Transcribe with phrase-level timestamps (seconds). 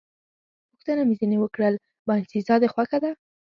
[0.69, 1.75] پوښتنه مې ځنې وکړل:
[2.07, 3.11] باینسېزا دې خوښه ده؟